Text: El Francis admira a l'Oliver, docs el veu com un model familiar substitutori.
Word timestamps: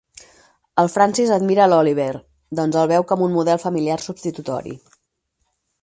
El 0.83 0.87
Francis 0.93 1.33
admira 1.35 1.63
a 1.65 1.67
l'Oliver, 1.73 2.09
docs 2.61 2.81
el 2.85 2.91
veu 2.95 3.07
com 3.13 3.25
un 3.27 3.39
model 3.39 3.63
familiar 3.67 4.03
substitutori. 4.07 4.79